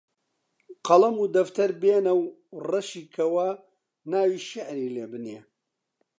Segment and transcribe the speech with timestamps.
[0.85, 2.21] قەڵەم و دەفتەر بێنە و
[2.69, 3.47] ڕەشی کەوە
[4.11, 5.39] ناوی شیعری لێ بنێ